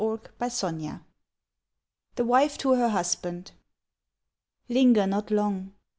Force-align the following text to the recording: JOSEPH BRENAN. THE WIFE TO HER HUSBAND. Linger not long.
JOSEPH 0.03 0.35
BRENAN. 0.39 1.05
THE 2.15 2.25
WIFE 2.25 2.57
TO 2.57 2.71
HER 2.73 2.89
HUSBAND. 2.89 3.51
Linger 4.67 5.05
not 5.05 5.29
long. 5.29 5.75